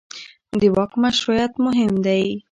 [0.59, 2.23] د واک مشروعیت مهم دی